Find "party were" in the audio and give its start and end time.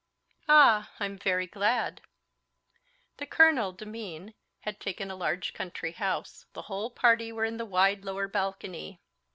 6.89-7.45